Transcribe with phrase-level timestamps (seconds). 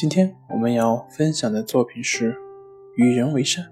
[0.00, 2.32] 今天我们要分享的作品是
[2.94, 3.64] 《与人为善》。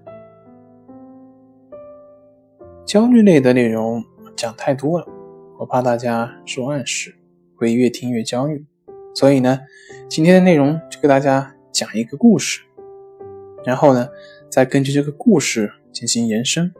[2.85, 4.03] 焦虑类的内容
[4.35, 5.07] 讲太多了，
[5.57, 7.15] 我怕大家受暗示，
[7.55, 8.65] 会越听越焦虑。
[9.15, 9.61] 所以呢，
[10.09, 12.59] 今天的内容就给大家讲一个故事，
[13.63, 14.09] 然后呢，
[14.49, 16.73] 再根据这个故事进行延伸。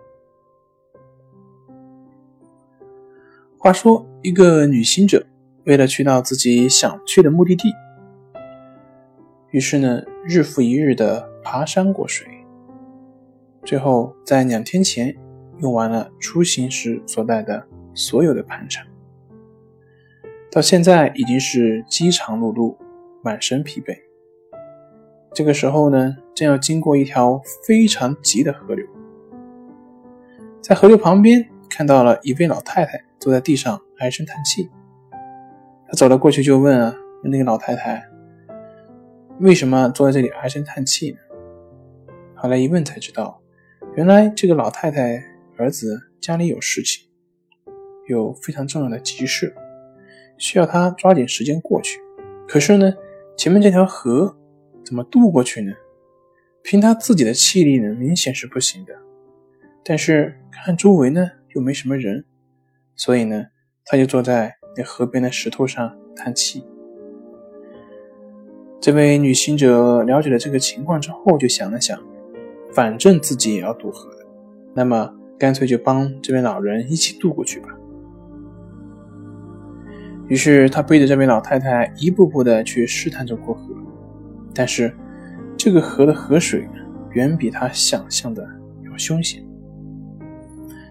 [3.58, 5.26] 话说，一个旅行者
[5.64, 7.72] 为了去到自己想去的目的地。
[9.52, 12.28] 于是呢，日复一日的爬山过水，
[13.64, 15.16] 最后在两天前
[15.60, 18.86] 用完了出行时所带的所有的盘缠，
[20.52, 22.76] 到现在已经是饥肠辘辘，
[23.24, 23.98] 满身疲惫。
[25.34, 28.86] 这个时候呢，正要经过一条非常急的河流，
[30.62, 34.70] 在河流旁边看到了一位老太太坐在地上唉声叹气，
[35.88, 38.06] 他走了过去就问啊，那个老太太。
[39.40, 41.18] 为什么坐在这里唉声叹气呢？
[42.36, 43.40] 后来一问才知道，
[43.96, 45.24] 原来这个老太太
[45.58, 47.08] 儿子家里有事情，
[48.08, 49.56] 有非常重要的急事，
[50.40, 52.00] 需要他抓紧时间过去。
[52.48, 52.92] 可是呢，
[53.38, 54.36] 前面这条河
[54.84, 55.72] 怎么渡过去呢？
[56.64, 58.94] 凭他自己的气力呢，明显是不行的。
[59.84, 62.26] 但是看周围呢，又没什么人，
[62.96, 63.46] 所以呢，
[63.86, 66.66] 他就坐在那河边的石头上叹气。
[68.80, 72.00] 这位旅行者了解了这个情况之后，就想了想，
[72.72, 74.26] 反正自己也要渡河的，
[74.74, 77.70] 那么干脆就帮这位老人一起渡过去吧。
[80.28, 83.74] 于是他背着这位老太太一步步的去试探着过河，
[84.54, 84.94] 但是
[85.58, 86.68] 这个河的河水
[87.14, 88.48] 远比他想象的
[88.86, 89.44] 要凶险。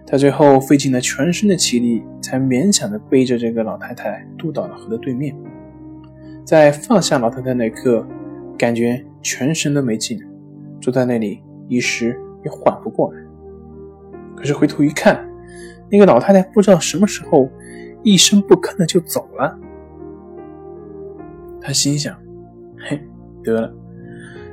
[0.06, 5.36] 他最后费尽了全身的气力，才勉强的背着这个老太太渡到了河的对面。
[6.46, 8.06] 在放下老太太那刻，
[8.56, 10.16] 感觉全身都没劲，
[10.80, 13.18] 坐在那里一时也缓不过来。
[14.36, 15.28] 可是回头一看，
[15.90, 17.50] 那个老太太不知道什么时候
[18.04, 19.58] 一声不吭的就走了。
[21.60, 22.16] 他心想
[22.78, 23.00] ：“嘿，
[23.42, 23.74] 得了，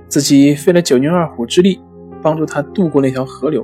[0.07, 1.79] 自己费了九牛二虎之力
[2.23, 3.63] 帮助她渡过那条河流，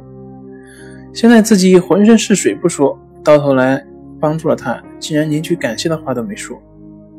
[1.14, 3.84] 现在自己浑身是水不说，到头来
[4.20, 6.62] 帮助了她，竟然连句感谢的话都没说。”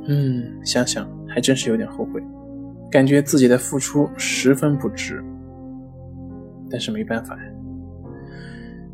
[0.07, 2.23] 嗯，想想还真是有点后悔，
[2.91, 5.23] 感觉自己的付出十分不值。
[6.71, 7.43] 但是没办法呀，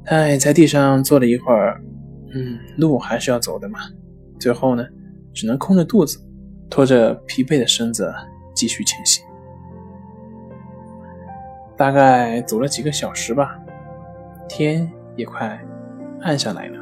[0.06, 1.81] 哎，在地上坐了一会儿，
[2.34, 3.78] 嗯，路还是要走的嘛。
[4.41, 4.84] 最后呢，
[5.33, 6.19] 只能空着肚子，
[6.71, 8.12] 拖着疲惫的身子
[8.55, 9.25] 继续前行。
[11.77, 13.59] 大概走了几个小时吧，
[14.49, 15.62] 天也快
[16.23, 16.78] 暗下来了。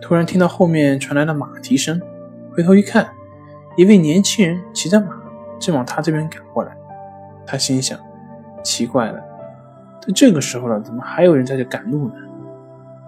[0.00, 2.00] 突然听到后面传来了马蹄声。
[2.56, 3.06] 回头一看，
[3.76, 5.08] 一位年轻人骑着马，
[5.58, 6.74] 正往他这边赶过来。
[7.44, 8.00] 他心想：
[8.64, 9.22] 奇怪了，
[10.00, 12.14] 都这个时候了，怎么还有人在这赶路呢？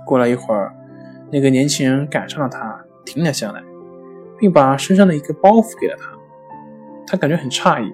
[0.05, 0.77] 过了一会儿，
[1.33, 3.63] 那个年轻人赶上了他，停了下来，
[4.39, 6.11] 并把身上的一个包袱给了他。
[7.07, 7.87] 他感觉很诧异：“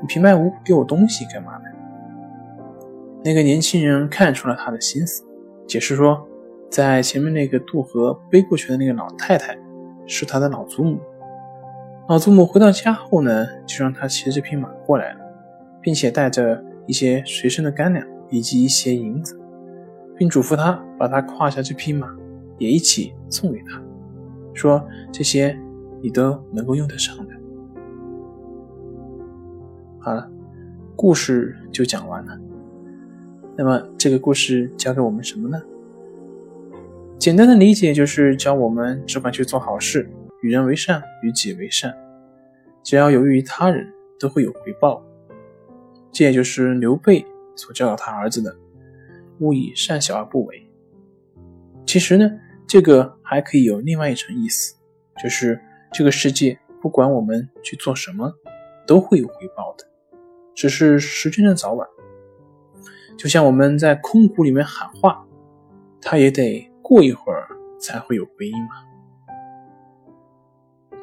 [0.00, 1.64] 你平白无故给我东西干嘛呢？”
[3.22, 5.22] 那个年轻人看出了他的心思，
[5.66, 6.26] 解释说
[6.72, 9.54] ：“在前面那个渡河背过去的那个老太太。”
[10.06, 10.98] 是他的老祖母。
[12.08, 15.20] 老祖母回到家后呢，就让他骑着这匹马过来了，
[15.80, 19.40] 并且带着一些随身的干粮以及一些银子，
[20.16, 22.08] 并嘱咐他把他胯下这匹马
[22.58, 23.80] 也一起送给他，
[24.52, 25.56] 说这些
[26.02, 27.34] 你都能够用得上的。
[30.00, 30.28] 好了，
[30.96, 32.36] 故事就讲完了。
[33.56, 35.62] 那么这个故事教给我们什么呢？
[37.22, 40.10] 简单的理解就是教我们只管去做好事，
[40.40, 41.94] 与人为善，与己为善。
[42.82, 43.86] 只要有益于他人，
[44.18, 45.00] 都会有回报。
[46.10, 47.24] 这也就是刘备
[47.54, 48.52] 所教导他儿子的
[49.38, 50.68] “勿以善小而不为”。
[51.86, 52.28] 其实呢，
[52.66, 54.74] 这个还可以有另外一层意思，
[55.22, 55.60] 就是
[55.92, 58.34] 这个世界不管我们去做什么，
[58.84, 59.86] 都会有回报的，
[60.56, 61.86] 只是时间的早晚。
[63.16, 65.24] 就像我们在空谷里面喊话，
[66.00, 66.68] 他也得。
[66.82, 67.48] 过一会儿
[67.80, 68.70] 才会有回音嘛。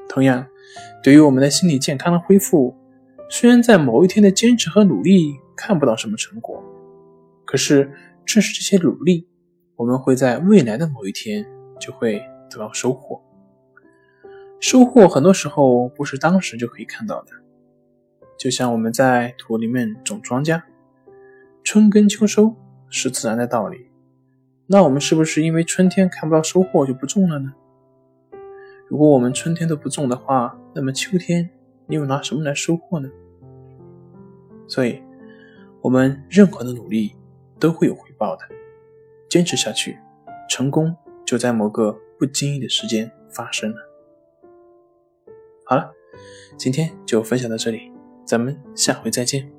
[0.08, 0.46] 同样，
[1.04, 2.76] 对于我们的心理健康的恢复，
[3.30, 6.64] 虽然在某一天的坚持和努力看不到什么成果，
[7.46, 7.92] 可是
[8.26, 9.28] 正是这些努力，
[9.76, 11.46] 我们会在未来的某一天
[11.80, 13.22] 就会得到收获。
[14.60, 17.31] 收获很多时候不是当时就可以看到的，
[18.38, 20.62] 就像我们在土里面种庄稼，
[21.64, 22.56] 春耕秋收
[22.90, 23.88] 是自然的道理。
[24.71, 27.51] 那我们是不是因为春天看不到收获就不种了呢？
[28.88, 31.50] 如果我们春天都不种的话，那么秋天
[31.88, 33.10] 你又拿什么来收获呢？
[34.68, 35.01] 所以，
[35.81, 37.16] 我们任何的努力
[37.60, 38.44] 都会有回报的，
[39.27, 39.98] 坚持下去，
[40.48, 40.95] 成功
[41.25, 43.77] 就在某个不经意的时间发生了。
[45.66, 45.92] 好了，
[46.57, 47.92] 今天就分享到这里，
[48.24, 49.58] 咱们下回再见。